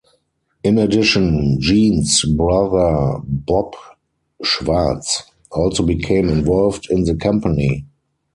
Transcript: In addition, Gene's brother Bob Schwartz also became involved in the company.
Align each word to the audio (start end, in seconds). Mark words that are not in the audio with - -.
In 0.63 0.79
addition, 0.79 1.59
Gene's 1.59 2.25
brother 2.25 3.19
Bob 3.23 3.75
Schwartz 4.41 5.21
also 5.51 5.83
became 5.83 6.27
involved 6.27 6.87
in 6.89 7.03
the 7.03 7.13
company. 7.15 7.85